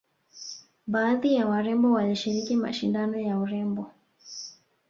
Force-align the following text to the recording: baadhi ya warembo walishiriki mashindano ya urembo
baadhi 0.87 1.33
ya 1.35 1.47
warembo 1.47 1.91
walishiriki 1.91 2.55
mashindano 2.55 3.19
ya 3.19 3.37
urembo 3.37 3.91